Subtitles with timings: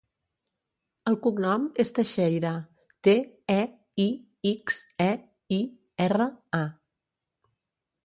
[1.11, 2.55] El cognom és Teixeira:
[3.09, 3.15] te,
[3.59, 3.61] e,
[4.09, 4.09] i,
[4.55, 5.11] ics, e,
[5.63, 5.65] i,
[6.09, 6.31] erra,
[6.65, 6.67] a.